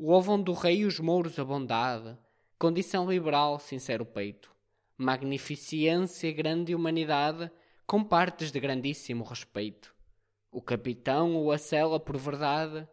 [0.00, 2.16] Louvam do rei os mouros a bondade,
[2.58, 4.54] condição liberal, sincero peito,
[4.96, 7.50] magnificência, grande humanidade,
[7.86, 9.94] com partes de grandíssimo respeito.
[10.50, 12.88] O capitão o acela por verdade,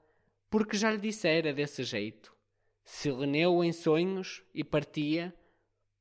[0.49, 2.35] porque já lhe dissera desse jeito.
[2.83, 5.33] Se reneu em sonhos e partia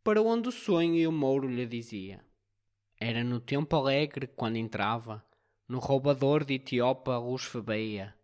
[0.02, 2.24] para onde o sonho e o mouro lhe dizia.
[2.98, 5.24] Era no tempo alegre quando entrava
[5.68, 8.14] no roubador de Etiopa luz febeia,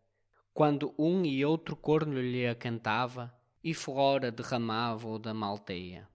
[0.52, 6.08] quando um e outro corno lhe acantava e flora derramava o da malteia.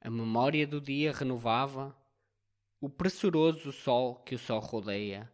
[0.00, 1.96] A memória do dia renovava
[2.80, 5.30] o pressuroso sol que o sol rodeia,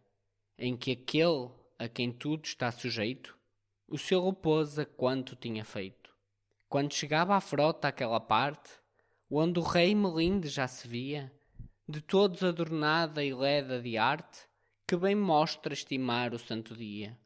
[0.57, 3.37] em que aquele a quem tudo está sujeito,
[3.87, 6.09] o seu repousa quanto tinha feito.
[6.67, 8.71] Quando chegava à frota aquela parte,
[9.29, 11.31] onde o rei melinde já se via,
[11.87, 14.47] de todos adornada e leda de arte,
[14.87, 17.17] que bem mostra estimar o santo dia.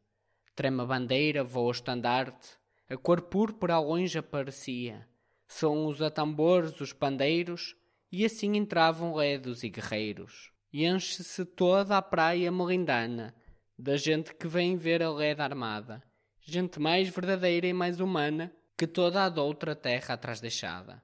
[0.54, 2.59] Trema bandeira, voa o estandarte,
[2.90, 5.08] a cor púrpura ao longe aparecia.
[5.46, 7.76] São os atambores, os pandeiros,
[8.10, 10.50] e assim entravam ledos e guerreiros.
[10.72, 13.32] E enche-se toda a praia melindana,
[13.78, 16.02] da gente que vem ver a leda armada,
[16.40, 21.00] gente mais verdadeira e mais humana que toda a doutra terra atrás deixada.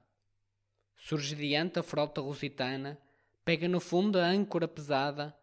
[0.93, 2.99] Surge diante a frota lusitana,
[3.45, 5.33] pega no fundo a âncora pesada,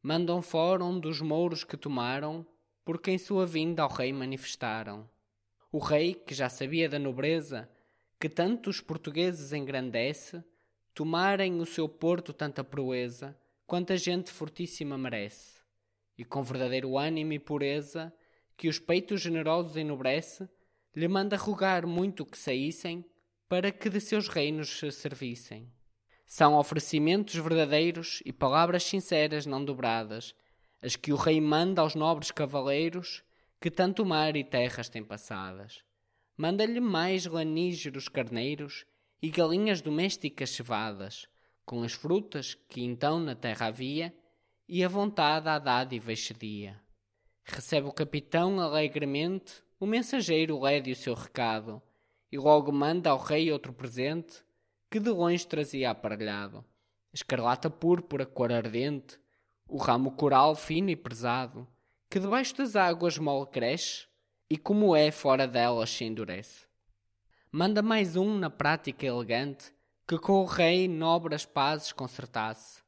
[0.00, 2.46] mandam fora um dos mouros que tomaram,
[2.84, 5.08] porque em sua vinda ao rei manifestaram.
[5.70, 7.68] O rei, que já sabia da nobreza,
[8.18, 10.42] que tanto os portugueses engrandece,
[10.94, 15.60] tomarem o seu porto tanta proeza, quanta gente fortíssima merece,
[16.16, 18.12] e com verdadeiro ânimo e pureza,
[18.56, 20.48] que os peitos generosos enobrece,
[20.96, 23.04] lhe manda rogar muito que saíssem,
[23.46, 25.70] para que de seus reinos se servissem.
[26.24, 30.34] São oferecimentos verdadeiros e palavras sinceras não dobradas,
[30.80, 33.22] as que o rei manda aos nobres cavaleiros
[33.60, 35.82] que tanto mar e terras têm passadas.
[36.36, 38.84] Manda-lhe mais lanígeros carneiros
[39.20, 41.26] e galinhas domésticas cevadas,
[41.64, 44.14] com as frutas que então na terra havia,
[44.68, 46.80] e a vontade à dádiva excedia.
[47.42, 51.82] Recebe o capitão alegremente, o mensageiro lede o seu recado,
[52.30, 54.44] e logo manda ao rei outro presente,
[54.90, 56.64] que de longe trazia aparelhado.
[57.12, 59.18] Escarlata púrpura, cor ardente,
[59.66, 61.66] o ramo coral fino e pesado,
[62.10, 64.06] que debaixo das águas mole cresce,
[64.48, 66.66] e como é fora delas se endurece.
[67.52, 69.72] Manda mais um na prática elegante,
[70.06, 72.82] que com o rei nobre as pazes concertasse,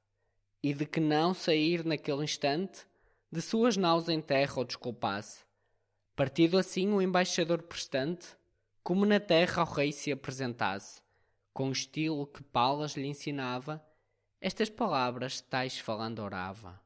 [0.62, 2.86] e de que não sair naquele instante,
[3.30, 5.44] de suas naus em terra o desculpasse.
[6.16, 8.26] Partido assim o embaixador prestante,
[8.82, 11.02] como na terra ao rei se apresentasse,
[11.52, 13.84] com estilo que Palas lhe ensinava,
[14.40, 16.80] estas palavras tais falando orava.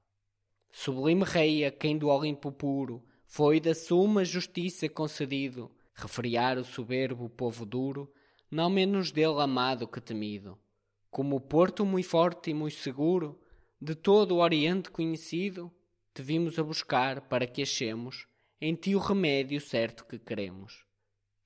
[0.76, 7.30] Sublime rei a quem do Olimpo puro foi da suma justiça concedido refriar o soberbo
[7.30, 8.12] povo duro,
[8.50, 10.58] não menos dele amado que temido.
[11.12, 13.40] Como porto muito forte e muito seguro,
[13.80, 15.72] de todo o Oriente conhecido,
[16.12, 18.26] te vimos a buscar para que achemos
[18.60, 20.84] em ti o remédio certo que queremos.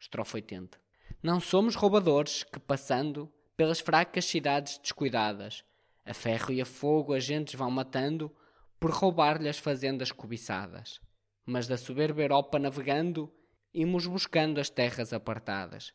[0.01, 0.81] Estrofe 80.
[1.23, 5.62] Não somos roubadores que, passando pelas fracas cidades descuidadas,
[6.03, 8.35] a ferro e a fogo agentes vão matando
[8.79, 11.01] por roubar-lhe as fazendas cobiçadas.
[11.45, 13.33] Mas da soberba Europa navegando,
[13.73, 15.93] imos buscando as terras apartadas,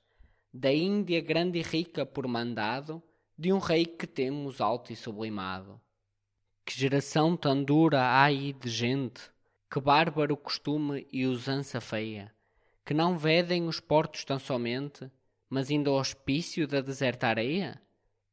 [0.53, 3.01] da Índia grande e rica por mandado,
[3.37, 5.81] de um rei que temos alto e sublimado.
[6.65, 9.21] Que geração tão dura há aí de gente,
[9.69, 12.33] que bárbaro costume e usança feia,
[12.85, 15.11] que não vedem os portos tão somente,
[15.49, 17.81] mas indo ao hospício da deserta areia?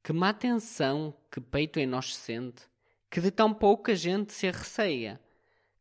[0.02, 2.69] Que má tensão que peito em nós sente,
[3.10, 5.20] que de tão pouca gente se receia,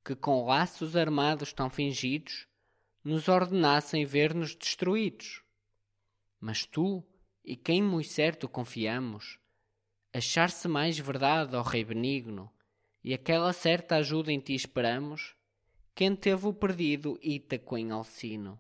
[0.04, 2.48] que com laços armados tão fingidos,
[3.04, 5.44] nos ordenassem ver-nos destruídos.
[6.40, 7.04] Mas tu,
[7.46, 9.38] e quem muito certo confiamos,
[10.12, 12.52] achar-se mais verdade, ó Rei benigno,
[13.04, 15.36] e aquela certa ajuda em ti esperamos,
[15.94, 18.60] quem teve o perdido Ítaco em Alcino.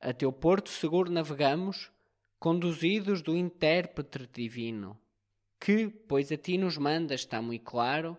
[0.00, 1.90] A teu porto seguro navegamos,
[2.38, 4.98] conduzidos do intérprete divino,
[5.60, 8.16] que, pois a ti nos manda, está muito claro,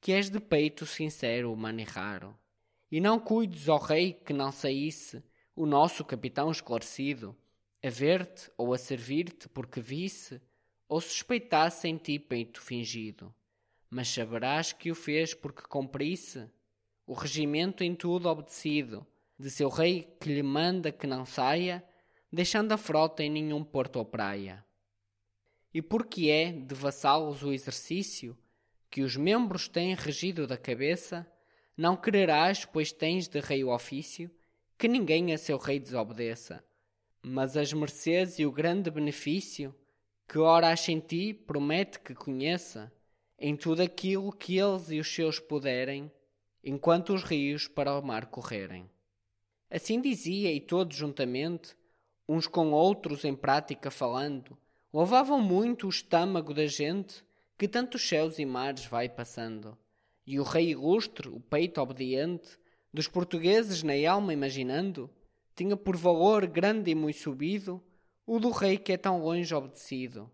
[0.00, 2.36] que és de peito sincero, humano e raro.
[2.90, 5.22] E não cuides, ó rei, que não saísse
[5.54, 7.36] o nosso capitão esclarecido,
[7.82, 10.42] a ver-te ou a servir-te porque visse,
[10.88, 13.32] ou suspeitasse em ti peito fingido.
[13.88, 16.50] Mas saberás que o fez porque cumprisse
[17.06, 19.06] o regimento em tudo obedecido,
[19.38, 21.84] de seu rei que lhe manda que não saia,
[22.32, 24.63] deixando a frota em nenhum porto ou praia.
[25.74, 28.38] E porque é de vassalos o exercício
[28.88, 31.26] que os membros têm regido da cabeça,
[31.76, 34.30] não quererás, pois tens de rei o ofício,
[34.78, 36.64] que ninguém a seu rei desobedeça.
[37.20, 39.74] Mas as mercês e o grande benefício
[40.28, 42.92] que ora acha em ti promete que conheça
[43.36, 46.10] em tudo aquilo que eles e os seus puderem,
[46.62, 48.88] enquanto os rios para o mar correrem.
[49.68, 51.76] Assim dizia, e todos juntamente
[52.28, 54.56] uns com outros em prática falando,
[54.94, 57.24] louvavam muito o estômago da gente
[57.58, 59.76] que tantos céus e mares vai passando.
[60.24, 62.56] E o rei ilustre, o peito obediente,
[62.92, 65.10] dos portugueses na alma imaginando,
[65.56, 67.82] tinha por valor grande e muito subido
[68.24, 70.30] o do rei que é tão longe obedecido.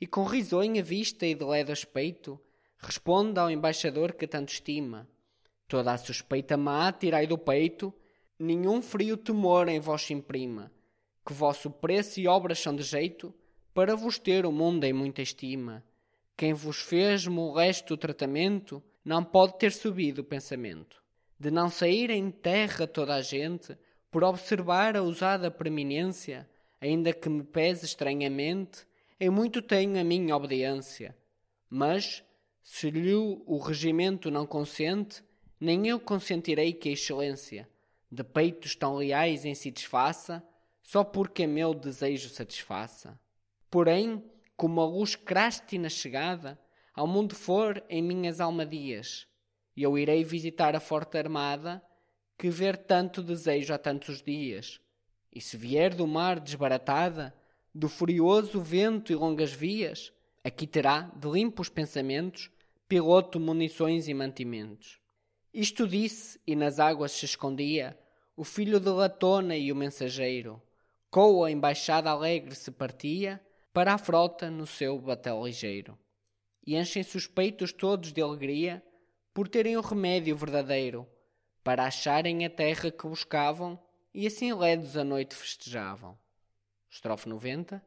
[0.00, 2.40] E com risonha vista e de ledo aspecto,
[2.78, 5.06] responde ao embaixador que tanto estima.
[5.68, 7.92] Toda a suspeita má tirai do peito,
[8.38, 10.72] nenhum frio temor em vós imprima
[11.28, 13.34] que vosso preço e obras são de jeito,
[13.74, 15.84] para vos ter o mundo em muita estima.
[16.36, 21.02] Quem vos fez molesto tratamento, não pode ter subido o pensamento.
[21.38, 23.76] De não sair em terra toda a gente,
[24.10, 26.48] por observar a usada preeminência,
[26.80, 28.86] ainda que me pese estranhamente,
[29.20, 31.16] em muito tenho a minha obediência.
[31.68, 32.22] Mas,
[32.62, 35.22] se lhe o regimento não consente,
[35.60, 37.68] nem eu consentirei que a excelência
[38.10, 40.42] de peitos tão leais em si desfaça,
[40.82, 43.18] só porque meu desejo satisfaça.
[43.70, 44.24] Porém,
[44.56, 46.58] como a luz craste na chegada,
[46.94, 49.26] ao mundo for em minhas almadias,
[49.76, 51.82] e eu irei visitar a forte armada,
[52.36, 54.80] que ver tanto desejo há tantos dias.
[55.32, 57.34] E se vier do mar desbaratada,
[57.74, 62.50] do furioso vento e longas vias, aqui terá, de limpos pensamentos,
[62.88, 64.98] piloto, munições e mantimentos.
[65.52, 67.98] Isto disse, e nas águas se escondia,
[68.36, 70.60] o filho de Latona e o mensageiro,
[71.10, 73.40] com a embaixada alegre se partia
[73.72, 75.98] para a frota no seu batel ligeiro.
[76.66, 78.82] E enchem suspeitos todos de alegria
[79.32, 81.06] por terem o remédio verdadeiro,
[81.62, 83.78] para acharem a terra que buscavam
[84.12, 86.18] e assim ledos a noite festejavam.
[86.90, 87.80] Estrofe 90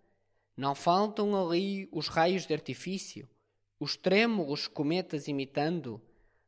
[0.56, 3.28] Não faltam ali os raios de artifício,
[3.80, 6.02] os trêmulos cometas imitando,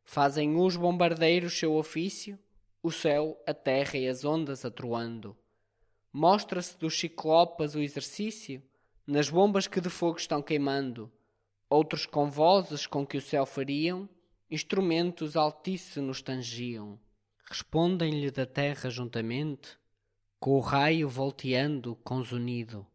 [0.03, 2.37] fazem os bombardeiros seu ofício,
[2.81, 5.35] o céu, a terra e as ondas atroando.
[6.11, 8.61] Mostra-se dos ciclopas o exercício,
[9.05, 11.11] nas bombas que de fogo estão queimando,
[11.69, 14.07] outros com vozes com que o céu fariam,
[14.49, 16.99] instrumentos altíssimos tangiam.
[17.49, 19.77] Respondem-lhe da terra juntamente,
[20.39, 22.85] com o raio volteando consunido.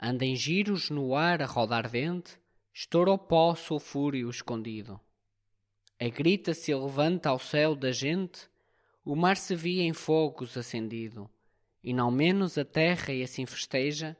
[0.00, 2.38] Anda em giros no ar a rodar dente,
[2.72, 5.00] estoura o pó sulfúreo escondido.
[5.98, 8.48] A grita se levanta ao céu da gente,
[9.04, 11.30] o mar se via em fogos acendido
[11.86, 14.16] e não menos a terra e assim festeja,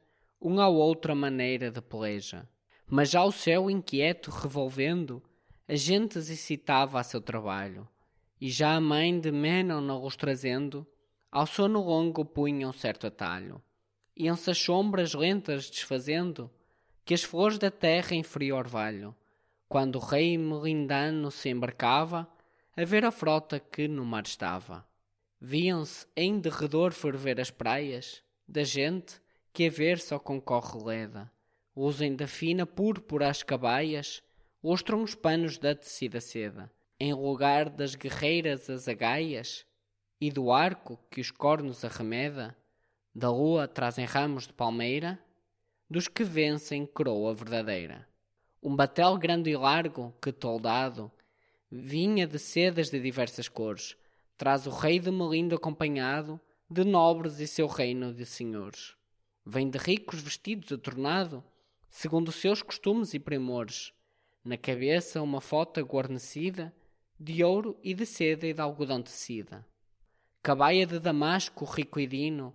[0.46, 2.48] um ao outro a maneira de peleja.
[2.88, 5.20] Mas já o céu inquieto revolvendo,
[5.66, 7.88] a gente excitava a seu trabalho,
[8.40, 10.86] e já a mãe de Menon na luz trazendo,
[11.32, 13.60] ao sono longo punha um certo atalho.
[14.16, 16.48] Iam-se as sombras lentas desfazendo,
[17.04, 19.16] que as flores da terra em frio orvalho,
[19.68, 22.28] quando o rei melindano se embarcava,
[22.76, 24.86] a ver a frota que no mar estava.
[25.40, 29.25] Viam-se em derredor ferver as praias, da gente
[29.56, 31.32] que a ver só concorre leda.
[31.74, 34.22] Usem da fina púrpura as cabaias,
[34.62, 36.70] lustram os panos da tecida seda.
[37.00, 39.64] Em lugar das guerreiras as agaias,
[40.20, 42.54] e do arco que os cornos arremeda,
[43.14, 45.18] da lua trazem ramos de palmeira,
[45.88, 48.06] dos que vencem coroa verdadeira.
[48.62, 51.10] Um batel grande e largo, que toldado,
[51.70, 53.96] vinha de sedas de diversas cores,
[54.36, 56.38] traz o rei de Melindo acompanhado
[56.68, 58.95] de nobres e seu reino de senhores.
[59.48, 61.44] Vem de ricos vestidos atornado,
[61.88, 63.92] segundo os seus costumes e primores.
[64.44, 66.74] Na cabeça uma fota guarnecida,
[67.18, 69.64] de ouro e de seda e de algodão tecida.
[70.42, 72.52] Cabaia de damasco rico e dino,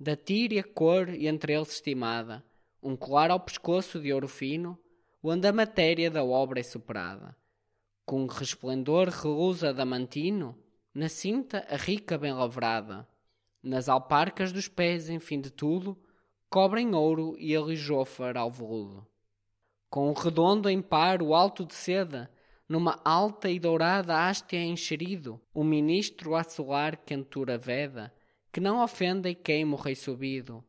[0.00, 2.44] da tíria cor e entre eles estimada,
[2.82, 4.76] um colar ao pescoço de ouro fino,
[5.22, 7.36] onde a matéria da obra é superada.
[8.04, 10.58] Com resplendor reluz adamantino,
[10.92, 13.06] na cinta a rica bem lavrada,
[13.62, 15.96] nas alparcas dos pés, em fim de tudo,
[16.52, 19.06] cobrem ouro e alijofar ao veludo.
[19.88, 22.30] Com o redondo em par o alto de seda,
[22.68, 28.12] numa alta e dourada haste é encherido, o ministro a solar cantura veda,
[28.52, 30.62] que não ofenda e queima o rei subido.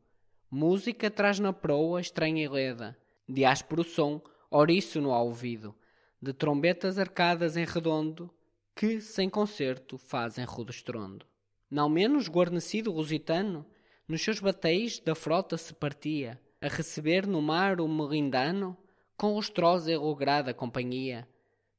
[0.50, 5.76] Música traz na proa estranha e leda, de áspero som, ouriço ao ouvido,
[6.22, 8.34] de trombetas arcadas em redondo,
[8.74, 11.26] que, sem concerto, fazem rudo estrondo.
[11.70, 13.66] Não menos guarnecido lusitano,
[14.08, 18.78] nos seus batéis da frota se partia, a receber no mar o melindano,
[19.16, 21.28] com lustrosa e lograda companhia.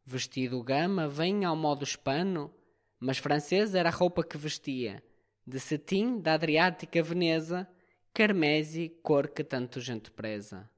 [0.04, 2.50] Vestido gama vem ao modo hispano,
[2.98, 5.02] mas francês era a roupa que vestia,
[5.46, 7.68] de cetim da Adriática Veneza,
[8.12, 10.68] carmese, cor que tanto gente preza.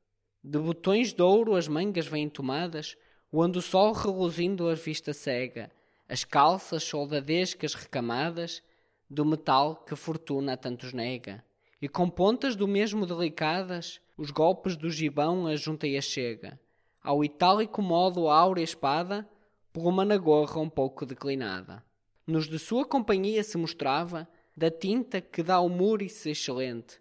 [0.42, 2.97] De botões de ouro as mangas vêm tomadas,
[3.32, 5.70] onde o sol reluzindo a vista cega,
[6.09, 8.62] as calças soldadescas recamadas,
[9.09, 11.44] do metal que fortuna a tantos nega,
[11.80, 16.59] e com pontas do mesmo delicadas, os golpes do gibão a junta e a chega,
[17.02, 19.28] ao itálico modo a áurea espada,
[19.72, 21.84] por uma na gorra um pouco declinada.
[22.26, 24.26] Nos de sua companhia se mostrava,
[24.57, 26.98] da tinta que dá o múrice excelente,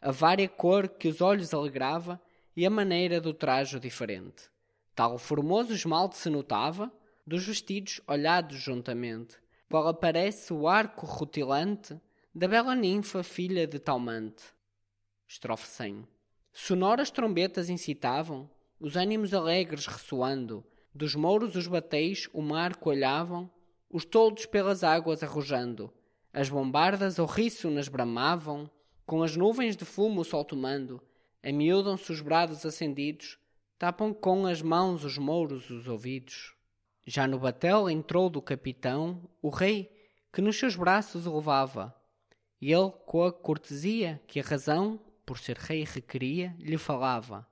[0.00, 2.20] a vária cor que os olhos alegrava
[2.56, 4.50] e a maneira do trajo diferente.
[4.94, 6.90] Tal formoso esmalte se notava,
[7.26, 9.36] dos vestidos olhados juntamente,
[9.68, 12.00] qual aparece o arco rutilante
[12.34, 14.42] da bela ninfa filha de Talmante.
[15.26, 16.06] Estrofe 100
[16.52, 18.48] Sonoras trombetas incitavam,
[18.78, 23.50] os ânimos alegres ressoando, dos mouros os bateis o mar coalhavam,
[23.90, 25.92] os toldos pelas águas arrojando,
[26.32, 27.16] as bombardas
[27.72, 28.70] nas bramavam,
[29.06, 31.02] com as nuvens de fumo o sol tomando,
[31.42, 33.38] amiudam-se os brados acendidos,
[33.78, 36.54] tapam com as mãos os mouros os ouvidos.
[37.06, 39.90] Já no batel entrou do capitão o rei,
[40.32, 41.94] que nos seus braços o levava,
[42.60, 47.46] e ele, com a cortesia que a razão, por ser rei, requeria, lhe falava.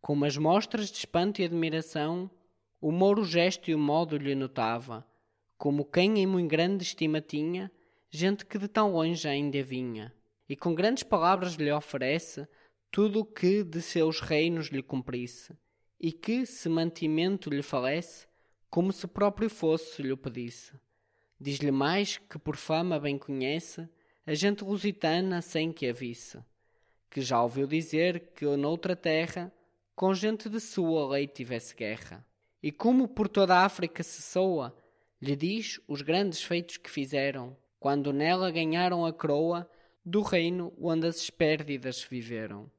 [0.00, 2.30] Com umas mostras de espanto e admiração,
[2.80, 5.06] o mouro gesto e o modo lhe notava,
[5.58, 7.70] como quem em muito grande estima tinha,
[8.08, 10.10] gente que de tão longe ainda vinha,
[10.48, 12.48] e com grandes palavras lhe oferece
[12.90, 15.54] tudo o que de seus reinos lhe cumprisse,
[16.00, 18.26] e que, se mantimento lhe falece,
[18.70, 20.72] como se próprio fosse lhe o pedisse.
[21.38, 23.88] Diz-lhe mais que por fama bem conhece
[24.24, 26.38] a gente lusitana sem que a visse,
[27.10, 29.52] que já ouviu dizer que noutra terra
[29.96, 32.24] com gente de sua lei tivesse guerra.
[32.62, 34.76] E como por toda a África se soa,
[35.20, 39.68] lhe diz os grandes feitos que fizeram, quando nela ganharam a coroa
[40.04, 42.70] do reino onde as espérdidas viveram.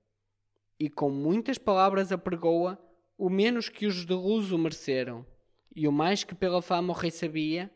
[0.80, 2.80] E com muitas palavras apregoa
[3.18, 5.26] o menos que os de Luso mereceram,
[5.76, 7.72] e o mais que pela fama o rei sabia,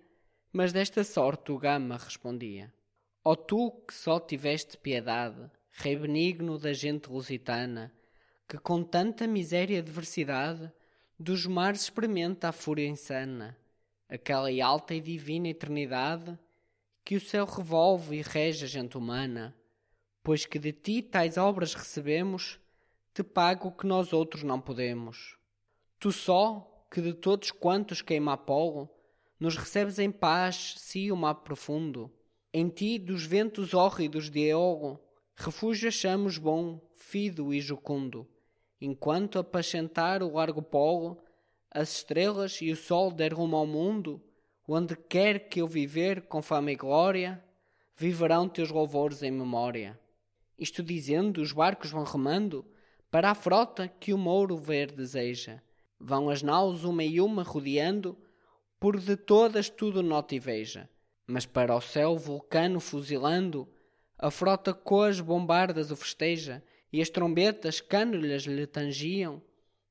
[0.51, 2.73] mas desta sorte o Gama respondia.
[3.23, 7.93] Ó oh, tu que só tiveste piedade, rei benigno da gente lusitana,
[8.47, 10.71] que com tanta miséria e adversidade
[11.17, 13.57] dos mares experimenta a fúria insana,
[14.07, 16.37] aquela alta e divina eternidade
[17.03, 19.55] que o céu revolve e rege a gente humana,
[20.23, 22.59] pois que de ti tais obras recebemos,
[23.13, 25.37] te pago o que nós outros não podemos.
[25.99, 28.89] Tu só, que de todos quantos queima Apolo,
[29.39, 32.11] nos recebes em paz, si o mar profundo.
[32.53, 34.99] Em ti, dos ventos hórridos de Eolo,
[35.36, 38.27] refúgio achamos bom, fido e jucundo.
[38.79, 41.17] Enquanto apacentar o largo polo,
[41.69, 44.21] as estrelas e o sol der rumo ao mundo,
[44.67, 47.43] onde quer que eu viver com fama e glória,
[47.95, 49.99] viverão teus louvores em memória.
[50.57, 52.65] Isto dizendo, os barcos vão remando
[53.11, 55.61] para a frota que o Mouro ver deseja.
[55.99, 58.17] Vão as naus uma e uma rodeando,
[58.79, 60.89] por de todas tudo nota e veja.
[61.27, 63.67] Mas para o céu vulcano fuzilando,
[64.17, 69.41] a frota com as bombardas o festeja, e as trombetas cânulhas lhe tangiam,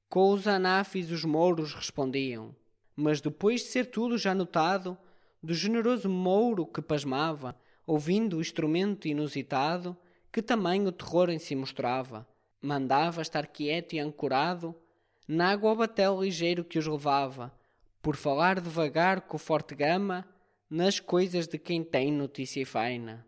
[0.09, 2.55] com os anafes os mouros respondiam.
[2.97, 4.97] Mas depois de ser tudo já notado,
[5.43, 7.55] do generoso mouro que pasmava,
[7.87, 9.97] ouvindo o instrumento inusitado,
[10.33, 12.27] que também o terror em si mostrava.
[12.63, 14.75] Mandava estar quieto e ancorado,
[15.27, 17.53] na água o batel ligeiro que os levava,
[18.03, 20.27] por falar devagar com forte gama,
[20.69, 23.27] nas coisas de quem tem notícia e faina.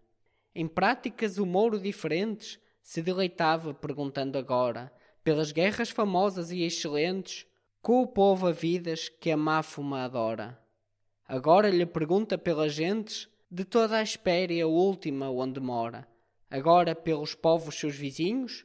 [0.54, 4.92] Em práticas o mouro diferentes, se deleitava perguntando agora,
[5.24, 7.46] pelas guerras famosas e excelentes,
[7.82, 10.58] com o povo a vidas que a máfuma adora.
[11.26, 16.06] Agora lhe pergunta pelas gentes, de toda a espéria última onde mora,
[16.50, 18.64] agora pelos povos seus vizinhos,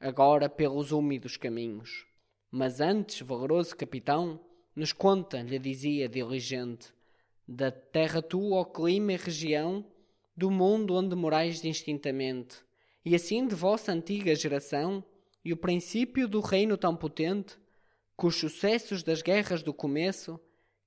[0.00, 2.06] agora pelos úmidos caminhos.
[2.50, 4.40] Mas antes, valoroso capitão,
[4.74, 6.92] nos conta, lhe dizia diligente,
[7.46, 9.84] da terra tua, ó clima e região,
[10.36, 12.56] do mundo onde morais distintamente,
[13.04, 15.02] e assim de vossa antiga geração,
[15.44, 17.56] e o princípio do reino tão potente,
[18.16, 20.40] com os sucessos das guerras do começo,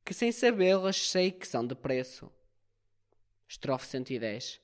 [0.04, 2.32] que sem sabê-las sei que são de preço.
[3.48, 4.60] Estrofe 110.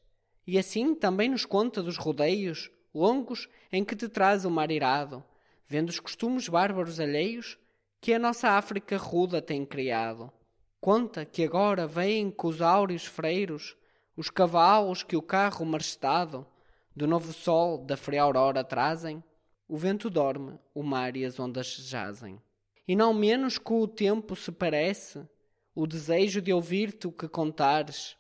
[0.48, 5.24] E assim também nos conta dos rodeios longos em que te traz o mar irado,
[5.68, 7.58] vendo os costumes bárbaros alheios
[8.00, 10.32] que a nossa África ruda tem criado.
[10.80, 13.76] Conta que agora vêm com os áureos freiros
[14.16, 16.48] os cavalos que o carro marchestado
[16.96, 19.24] do novo sol da fria aurora trazem.
[19.68, 22.42] O vento dorme, o mar e as ondas jazem.
[22.88, 25.28] E não menos que o tempo se parece,
[25.74, 28.16] o desejo de ouvir-te o que contares,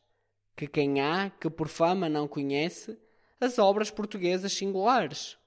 [0.56, 2.98] que quem há que por fama não conhece
[3.40, 5.38] as obras portuguesas singulares.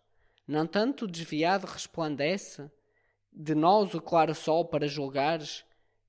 [0.48, 2.70] Não tanto desviado resplandece
[3.30, 5.62] de nós o claro sol para julgares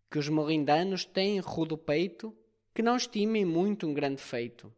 [0.10, 2.34] que os melindanos têm rudo peito
[2.74, 4.74] que não estimem muito um grande feito.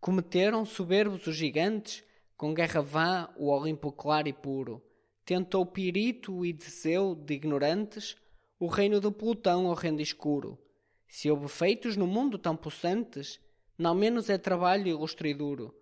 [0.00, 2.02] Cometeram soberbos os gigantes,
[2.34, 4.82] com guerra vã o Olimpo claro e puro.
[5.22, 8.16] Tentou Pirito e Deseu de ignorantes
[8.58, 10.58] o reino do Plutão horrendo escuro.
[11.06, 13.38] Se houve feitos no mundo tão possantes,
[13.76, 15.74] não menos é trabalho ilustre e duro,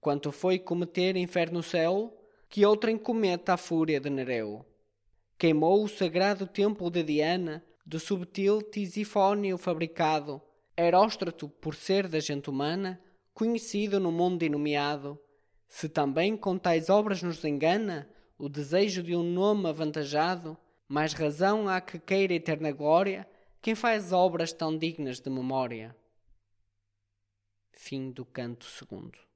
[0.00, 2.16] quanto foi cometer inferno céu,
[2.50, 4.66] que outrem cometa a fúria de Nereu
[5.40, 10.42] queimou o sagrado templo de Diana, do subtil tisifónio fabricado,
[10.76, 13.00] Heróstrato, por ser da gente humana,
[13.32, 15.18] conhecido no mundo e nomeado.
[15.66, 21.66] Se também com tais obras nos engana o desejo de um nome avantajado, mais razão
[21.66, 23.26] há que queira eterna glória
[23.62, 25.96] quem faz obras tão dignas de memória.
[27.72, 29.29] Fim do canto segundo.